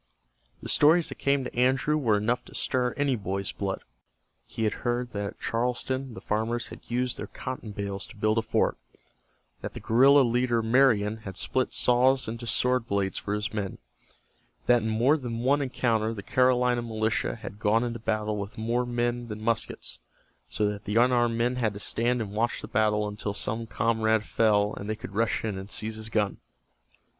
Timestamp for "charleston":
5.39-6.15